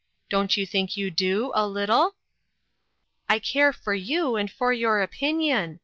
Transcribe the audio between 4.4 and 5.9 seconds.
for your opinion.